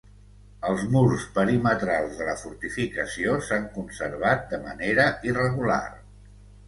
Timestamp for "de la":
2.21-2.35